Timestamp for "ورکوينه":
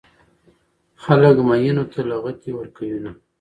2.55-3.11